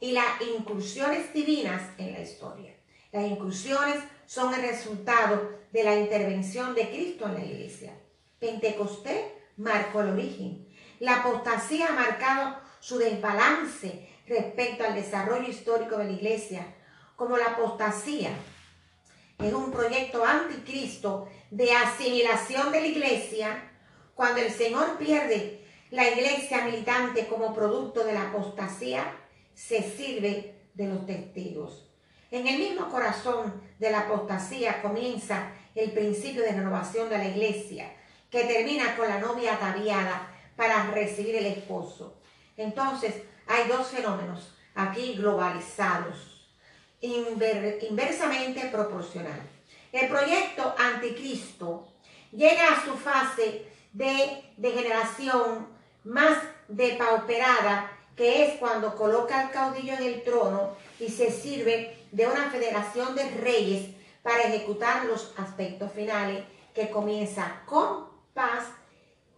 y 0.00 0.12
las 0.12 0.40
incursiones 0.56 1.32
divinas 1.32 1.82
en 1.98 2.12
la 2.12 2.20
historia. 2.20 2.74
Las 3.12 3.24
incursiones 3.26 3.96
son 4.26 4.54
el 4.54 4.62
resultado 4.62 5.60
de 5.72 5.84
la 5.84 5.96
intervención 5.96 6.74
de 6.74 6.88
Cristo 6.88 7.26
en 7.26 7.34
la 7.34 7.44
iglesia. 7.44 7.92
Pentecostés 8.38 9.24
marcó 9.56 10.00
el 10.00 10.10
origen. 10.10 10.66
La 11.00 11.20
apostasía 11.20 11.88
ha 11.88 11.92
marcado 11.92 12.56
su 12.80 12.98
desbalance 12.98 14.08
respecto 14.26 14.84
al 14.84 14.94
desarrollo 14.94 15.48
histórico 15.48 15.96
de 15.98 16.04
la 16.04 16.12
iglesia, 16.12 16.74
como 17.16 17.36
la 17.36 17.46
apostasía 17.46 18.30
es 19.40 19.54
un 19.54 19.70
proyecto 19.72 20.24
anticristo 20.24 21.28
de 21.50 21.72
asimilación 21.72 22.70
de 22.72 22.80
la 22.80 22.86
iglesia, 22.86 23.69
cuando 24.20 24.42
el 24.42 24.52
Señor 24.52 24.98
pierde 24.98 25.64
la 25.90 26.06
iglesia 26.06 26.66
militante 26.66 27.26
como 27.26 27.54
producto 27.54 28.04
de 28.04 28.12
la 28.12 28.28
apostasía, 28.28 29.16
se 29.54 29.82
sirve 29.82 30.56
de 30.74 30.88
los 30.88 31.06
testigos. 31.06 31.90
En 32.30 32.46
el 32.46 32.58
mismo 32.58 32.90
corazón 32.90 33.62
de 33.78 33.90
la 33.90 34.00
apostasía 34.00 34.82
comienza 34.82 35.52
el 35.74 35.92
principio 35.92 36.42
de 36.42 36.52
renovación 36.52 37.08
de 37.08 37.16
la 37.16 37.28
iglesia, 37.28 37.96
que 38.30 38.44
termina 38.44 38.94
con 38.94 39.08
la 39.08 39.20
novia 39.20 39.54
ataviada 39.54 40.30
para 40.54 40.90
recibir 40.90 41.36
el 41.36 41.46
esposo. 41.46 42.20
Entonces, 42.58 43.14
hay 43.46 43.68
dos 43.68 43.86
fenómenos 43.86 44.54
aquí 44.74 45.14
globalizados, 45.14 46.46
inversamente 47.00 48.66
proporcional. 48.66 49.40
El 49.92 50.10
proyecto 50.10 50.74
anticristo 50.76 51.88
llega 52.32 52.74
a 52.74 52.84
su 52.84 52.94
fase 52.98 53.70
de 53.92 54.52
degeneración 54.56 55.68
más 56.04 56.38
depauperada, 56.68 57.90
que 58.16 58.46
es 58.46 58.58
cuando 58.58 58.96
coloca 58.96 59.40
al 59.40 59.50
caudillo 59.50 59.94
en 59.94 60.02
el 60.02 60.22
trono 60.22 60.76
y 60.98 61.08
se 61.08 61.30
sirve 61.30 61.96
de 62.12 62.26
una 62.26 62.50
federación 62.50 63.14
de 63.14 63.30
reyes 63.30 63.94
para 64.22 64.42
ejecutar 64.42 65.06
los 65.06 65.32
aspectos 65.38 65.92
finales 65.92 66.44
que 66.74 66.90
comienza 66.90 67.62
con 67.66 68.08
paz 68.34 68.64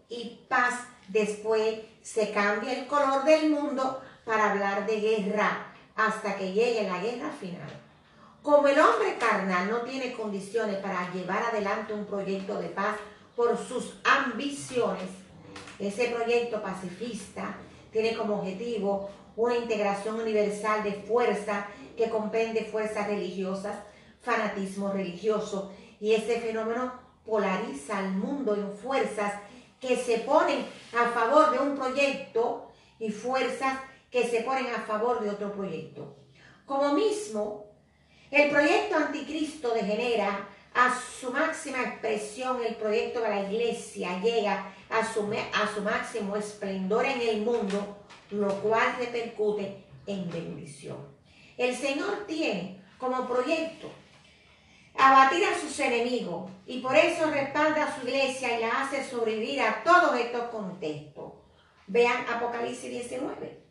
y 0.08 0.40
paz. 0.48 0.86
Después 1.08 1.80
se 2.02 2.32
cambia 2.32 2.72
el 2.72 2.86
color 2.86 3.24
del 3.24 3.50
mundo 3.50 4.02
para 4.24 4.50
hablar 4.50 4.86
de 4.86 5.00
guerra 5.00 5.72
hasta 5.94 6.36
que 6.36 6.52
llegue 6.52 6.88
la 6.88 6.98
guerra 6.98 7.30
final. 7.30 7.70
Como 8.42 8.66
el 8.66 8.78
hombre 8.78 9.16
carnal 9.18 9.70
no 9.70 9.82
tiene 9.82 10.12
condiciones 10.14 10.76
para 10.76 11.12
llevar 11.12 11.42
adelante 11.44 11.92
un 11.92 12.06
proyecto 12.06 12.58
de 12.58 12.68
paz 12.68 12.96
por 13.36 13.56
sus 13.58 13.94
ambiciones, 14.04 15.08
ese 15.78 16.08
proyecto 16.08 16.62
pacifista 16.62 17.56
tiene 17.90 18.16
como 18.16 18.40
objetivo 18.40 19.10
una 19.36 19.56
integración 19.56 20.20
universal 20.20 20.82
de 20.82 20.92
fuerza 20.92 21.66
que 21.96 22.10
comprende 22.10 22.64
fuerzas 22.64 23.06
religiosas, 23.06 23.76
fanatismo 24.20 24.92
religioso, 24.92 25.72
y 26.00 26.12
ese 26.12 26.40
fenómeno 26.40 26.92
polariza 27.24 27.98
al 27.98 28.12
mundo 28.12 28.54
en 28.54 28.72
fuerzas 28.72 29.34
que 29.80 29.96
se 29.96 30.18
ponen 30.18 30.64
a 30.96 31.10
favor 31.10 31.50
de 31.52 31.58
un 31.58 31.76
proyecto 31.76 32.70
y 32.98 33.10
fuerzas 33.10 33.78
que 34.10 34.28
se 34.28 34.42
ponen 34.42 34.66
a 34.74 34.80
favor 34.80 35.20
de 35.20 35.30
otro 35.30 35.52
proyecto. 35.52 36.16
Como 36.66 36.92
mismo, 36.92 37.66
el 38.30 38.50
proyecto 38.50 38.96
anticristo 38.96 39.74
degenera 39.74 40.48
a 40.74 40.98
su 41.20 41.30
máxima 41.30 41.82
expresión, 41.82 42.58
el 42.64 42.76
proyecto 42.76 43.20
de 43.20 43.28
la 43.28 43.50
iglesia 43.50 44.20
llega 44.20 44.74
a 44.88 45.12
su, 45.12 45.30
a 45.30 45.74
su 45.74 45.82
máximo 45.82 46.36
esplendor 46.36 47.04
en 47.04 47.20
el 47.20 47.42
mundo, 47.42 47.98
lo 48.30 48.54
cual 48.60 48.96
repercute 48.98 49.84
en 50.06 50.30
bendición. 50.30 50.96
El 51.58 51.76
Señor 51.76 52.24
tiene 52.26 52.82
como 52.98 53.26
proyecto 53.26 53.90
abatir 54.96 55.44
a 55.44 55.58
sus 55.58 55.78
enemigos 55.80 56.50
y 56.66 56.80
por 56.80 56.96
eso 56.96 57.30
respalda 57.30 57.84
a 57.84 57.94
su 57.94 58.06
iglesia 58.06 58.58
y 58.58 58.62
la 58.62 58.82
hace 58.82 59.04
sobrevivir 59.04 59.60
a 59.60 59.82
todos 59.82 60.18
estos 60.18 60.44
contextos. 60.44 61.32
Vean 61.86 62.24
Apocalipsis 62.28 62.90
19. 62.90 63.62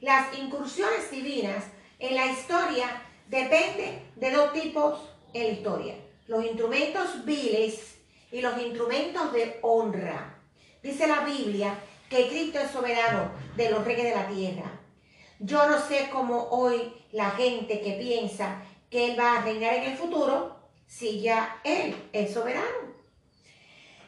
Las 0.00 0.36
incursiones 0.38 1.10
divinas 1.10 1.64
en 1.98 2.16
la 2.16 2.26
historia 2.26 3.02
dependen 3.28 4.10
de 4.16 4.30
dos 4.30 4.52
tipos 4.52 5.00
en 5.32 5.44
la 5.44 5.52
historia. 5.52 5.94
Los 6.30 6.44
instrumentos 6.44 7.24
viles 7.24 7.96
y 8.30 8.40
los 8.40 8.56
instrumentos 8.62 9.32
de 9.32 9.58
honra. 9.62 10.40
Dice 10.80 11.08
la 11.08 11.24
Biblia 11.24 11.76
que 12.08 12.28
Cristo 12.28 12.60
es 12.60 12.70
soberano 12.70 13.32
de 13.56 13.68
los 13.68 13.84
reyes 13.84 14.04
de 14.04 14.14
la 14.14 14.28
tierra. 14.28 14.80
Yo 15.40 15.68
no 15.68 15.80
sé 15.80 16.08
cómo 16.12 16.46
hoy 16.52 16.92
la 17.10 17.32
gente 17.32 17.80
que 17.80 17.94
piensa 17.94 18.62
que 18.88 19.10
Él 19.10 19.18
va 19.18 19.38
a 19.38 19.42
reinar 19.42 19.74
en 19.74 19.90
el 19.90 19.96
futuro, 19.96 20.70
si 20.86 21.20
ya 21.20 21.60
Él 21.64 21.96
es 22.12 22.32
soberano. 22.32 22.94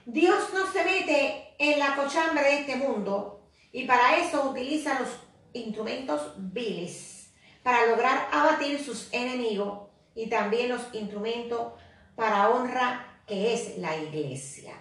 Dios 0.06 0.44
no 0.54 0.70
se 0.70 0.84
mete 0.84 1.56
en 1.58 1.80
la 1.80 1.96
cochambre 1.96 2.44
de 2.44 2.60
este 2.60 2.76
mundo 2.76 3.48
y 3.72 3.82
para 3.84 4.18
eso 4.18 4.48
utiliza 4.48 5.00
los 5.00 5.08
instrumentos 5.54 6.34
viles 6.36 7.32
para 7.64 7.84
lograr 7.86 8.28
abatir 8.30 8.78
sus 8.78 9.12
enemigos 9.12 9.88
y 10.14 10.28
también 10.28 10.68
los 10.68 10.82
instrumentos 10.92 11.72
para 12.14 12.50
honra 12.50 13.20
que 13.26 13.54
es 13.54 13.78
la 13.78 13.96
iglesia. 13.96 14.74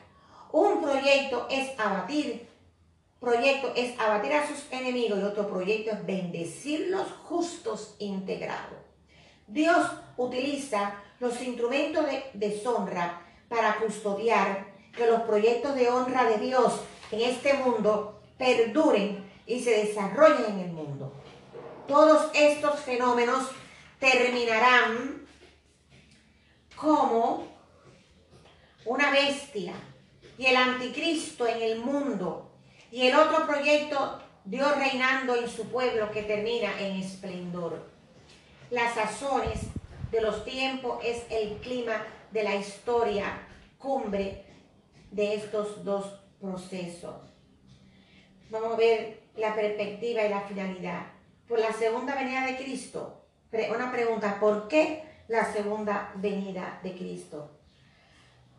Un 0.51 0.81
proyecto 0.81 1.47
es 1.49 1.79
abatir, 1.79 2.47
proyecto 3.19 3.71
es 3.75 3.97
abatir 3.99 4.33
a 4.33 4.47
sus 4.47 4.71
enemigos 4.71 5.19
y 5.19 5.23
otro 5.23 5.47
proyecto 5.47 5.91
es 5.91 6.05
bendecir 6.05 6.87
los 6.89 7.07
justos 7.23 7.95
integrados. 7.99 8.77
Dios 9.47 9.87
utiliza 10.17 10.95
los 11.19 11.41
instrumentos 11.41 12.05
de 12.05 12.23
deshonra 12.33 13.21
para 13.47 13.77
custodiar 13.77 14.67
que 14.95 15.05
los 15.05 15.21
proyectos 15.21 15.75
de 15.75 15.89
honra 15.89 16.25
de 16.25 16.37
Dios 16.37 16.81
en 17.11 17.21
este 17.21 17.53
mundo 17.55 18.21
perduren 18.37 19.29
y 19.45 19.61
se 19.61 19.85
desarrollen 19.85 20.53
en 20.53 20.59
el 20.59 20.71
mundo. 20.71 21.13
Todos 21.87 22.29
estos 22.33 22.79
fenómenos 22.79 23.49
terminarán 23.99 25.20
como 26.81 27.47
una 28.85 29.11
bestia 29.11 29.73
y 30.37 30.47
el 30.47 30.55
anticristo 30.55 31.47
en 31.47 31.61
el 31.61 31.79
mundo 31.79 32.49
y 32.91 33.05
el 33.07 33.15
otro 33.15 33.45
proyecto 33.45 34.19
Dios 34.43 34.75
reinando 34.75 35.35
en 35.35 35.47
su 35.47 35.69
pueblo 35.69 36.09
que 36.09 36.23
termina 36.23 36.81
en 36.81 36.95
esplendor. 36.95 37.87
Las 38.71 38.95
sazones 38.95 39.59
de 40.09 40.21
los 40.21 40.43
tiempos 40.43 40.99
es 41.05 41.23
el 41.29 41.57
clima 41.57 42.03
de 42.31 42.43
la 42.43 42.55
historia 42.55 43.47
cumbre 43.77 44.43
de 45.11 45.35
estos 45.35 45.83
dos 45.83 46.19
procesos. 46.39 47.15
Vamos 48.49 48.73
a 48.73 48.77
ver 48.77 49.21
la 49.35 49.53
perspectiva 49.53 50.23
y 50.23 50.29
la 50.29 50.41
finalidad. 50.41 51.05
Por 51.47 51.59
la 51.59 51.71
segunda 51.71 52.15
venida 52.15 52.47
de 52.47 52.57
Cristo. 52.57 53.23
Una 53.51 53.91
pregunta, 53.91 54.39
¿por 54.39 54.67
qué 54.67 55.10
la 55.31 55.51
segunda 55.53 56.11
venida 56.15 56.81
de 56.83 56.93
Cristo? 56.93 57.49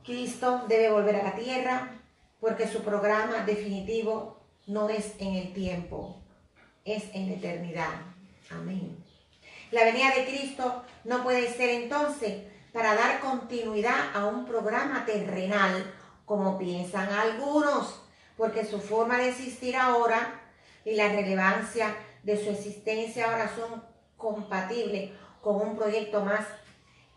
Cristo 0.02 0.64
debe 0.68 0.90
volver 0.90 1.16
a 1.16 1.24
la 1.24 1.34
tierra 1.34 2.00
porque 2.40 2.66
su 2.66 2.82
programa 2.82 3.44
definitivo 3.44 4.40
no 4.66 4.88
es 4.88 5.12
en 5.18 5.34
el 5.34 5.52
tiempo, 5.52 6.16
es 6.86 7.04
en 7.12 7.28
la 7.28 7.34
eternidad. 7.34 7.92
Amén. 8.50 8.96
La 9.70 9.84
venida 9.84 10.14
de 10.14 10.24
Cristo 10.24 10.82
no 11.04 11.22
puede 11.22 11.52
ser 11.52 11.68
entonces 11.68 12.42
para 12.72 12.94
dar 12.94 13.20
continuidad 13.20 14.16
a 14.16 14.24
un 14.24 14.46
programa 14.46 15.04
terrenal, 15.04 15.92
como 16.24 16.56
piensan 16.56 17.10
algunos, 17.12 18.00
porque 18.38 18.64
su 18.64 18.80
forma 18.80 19.18
de 19.18 19.28
existir 19.28 19.76
ahora 19.76 20.40
y 20.86 20.94
la 20.94 21.08
relevancia 21.08 21.94
de 22.22 22.42
su 22.42 22.48
existencia 22.48 23.26
ahora 23.26 23.54
son 23.54 23.84
compatibles 24.16 25.10
con 25.42 25.56
un 25.56 25.76
proyecto 25.76 26.24
más 26.24 26.46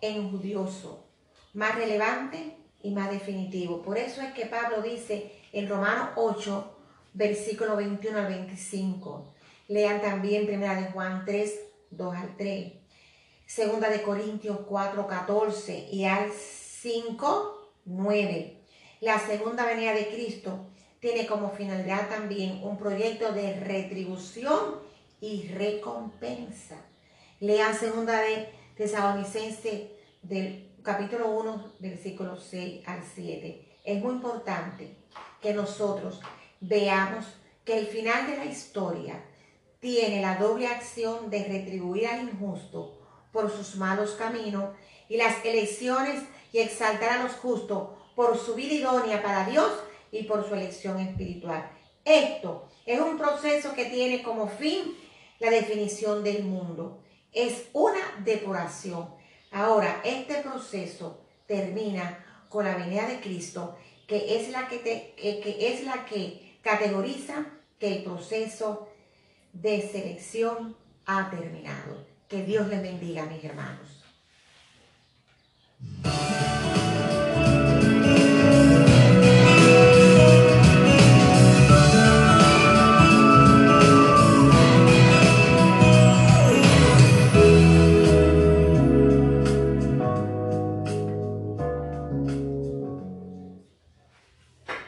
enjudioso, 0.10 1.06
más 1.54 1.76
relevante 1.76 2.58
y 2.82 2.92
más 2.92 3.10
definitivo. 3.10 3.82
Por 3.82 3.98
eso 3.98 4.22
es 4.22 4.34
que 4.34 4.46
Pablo 4.46 4.82
dice 4.82 5.32
en 5.52 5.68
Romanos 5.68 6.10
8, 6.16 6.78
versículo 7.14 7.76
21 7.76 8.20
al 8.20 8.28
25. 8.28 9.34
Lean 9.68 10.02
también 10.02 10.46
Primera 10.46 10.76
de 10.76 10.92
Juan 10.92 11.24
3, 11.26 11.60
2 11.92 12.16
al 12.16 12.38
3. 12.38 12.74
Segunda 13.48 13.90
de 13.90 14.02
Corintios 14.02 14.60
4, 14.68 15.08
14 15.08 15.90
y 15.92 16.06
al 16.06 16.32
5, 16.32 17.72
9. 17.86 18.62
La 19.02 19.20
segunda 19.20 19.66
venida 19.66 19.94
de 19.94 20.08
Cristo 20.10 20.68
tiene 21.00 21.28
como 21.28 21.52
finalidad 21.52 22.10
también 22.10 22.62
un 22.64 22.78
proyecto 22.78 23.32
de 23.32 23.60
retribución 23.60 24.80
y 25.22 25.48
recompensa. 25.48 26.78
Lean 27.40 27.78
segunda 27.78 28.20
de 28.22 28.50
Tesalonicense 28.76 29.95
del 30.28 30.72
capítulo 30.82 31.30
1, 31.30 31.74
versículo 31.80 32.36
6 32.38 32.88
al 32.88 33.04
7. 33.04 33.80
Es 33.84 34.04
muy 34.04 34.14
importante 34.14 34.96
que 35.42 35.54
nosotros 35.54 36.20
veamos 36.60 37.26
que 37.64 37.78
el 37.78 37.86
final 37.86 38.26
de 38.28 38.38
la 38.38 38.46
historia 38.46 39.24
tiene 39.80 40.22
la 40.22 40.38
doble 40.38 40.68
acción 40.68 41.30
de 41.30 41.44
retribuir 41.44 42.08
al 42.08 42.24
injusto 42.24 43.00
por 43.32 43.52
sus 43.52 43.76
malos 43.76 44.12
caminos 44.12 44.76
y 45.08 45.18
las 45.18 45.46
elecciones 45.46 46.24
y 46.52 46.60
exaltar 46.60 47.20
a 47.20 47.24
los 47.24 47.34
justos 47.34 47.90
por 48.16 48.38
su 48.38 48.56
vida 48.56 48.74
idónea 48.74 49.22
para 49.22 49.46
Dios 49.46 49.72
y 50.12 50.24
por 50.24 50.48
su 50.48 50.56
elección 50.56 51.00
espiritual. 51.00 51.70
Esto 52.04 52.68
es 52.88 53.00
un 53.00 53.18
proceso 53.18 53.74
que 53.76 53.86
tiene 53.86 54.24
como 54.24 54.48
fin 54.48 54.96
la 55.40 55.52
definición 55.52 56.24
del 56.24 56.44
mundo. 56.44 57.04
Es 57.32 57.66
una 57.74 58.24
depuración. 58.24 59.15
Ahora, 59.56 60.02
este 60.04 60.42
proceso 60.42 61.26
termina 61.48 62.26
con 62.50 62.66
la 62.66 62.76
venida 62.76 63.08
de 63.08 63.22
Cristo, 63.22 63.78
que 64.06 64.36
es 64.38 64.50
la 64.50 64.68
que, 64.68 64.80
te, 64.80 65.14
eh, 65.18 65.40
que, 65.40 65.74
es 65.74 65.86
la 65.86 66.06
que 66.06 66.60
categoriza 66.62 67.46
que 67.80 67.96
el 67.96 68.04
proceso 68.04 68.90
de 69.54 69.82
selección 69.82 70.76
ha 71.06 71.30
terminado. 71.30 72.06
Que 72.28 72.44
Dios 72.44 72.68
les 72.68 72.82
bendiga, 72.82 73.28
mis 73.28 73.46
hermanos. 73.46 74.04